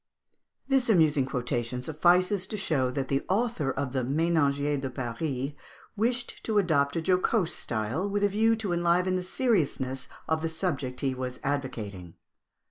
[0.67, 5.51] This amusing quotation suffices to show that the author of the "Ménagier de Paris"
[5.95, 10.49] wished to adopt a jocose style, with a view to enliven the seriousness of the
[10.49, 12.15] subject he was advocating.